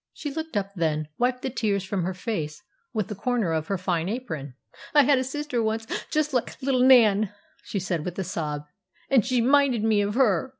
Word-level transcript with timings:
She 0.13 0.31
looked 0.33 0.57
up 0.57 0.73
then, 0.73 0.97
and 0.97 1.07
wiped 1.19 1.43
the 1.43 1.51
tears 1.51 1.83
from 1.83 2.05
her 2.05 2.15
face 2.15 2.63
with 2.91 3.07
the 3.07 3.13
corner 3.13 3.53
of 3.53 3.67
her 3.67 3.77
fine 3.77 4.09
apron. 4.09 4.55
'I 4.95 5.03
had 5.03 5.19
a 5.19 5.23
sister 5.23 5.61
once, 5.61 5.85
just 6.09 6.33
like 6.33 6.59
little 6.59 6.81
Nan,' 6.81 7.31
she 7.61 7.77
said, 7.79 8.03
with 8.03 8.17
a 8.17 8.23
sob, 8.23 8.65
'and 9.11 9.23
she 9.23 9.41
minded 9.41 9.83
me 9.83 10.01
of 10.01 10.15
her. 10.15 10.49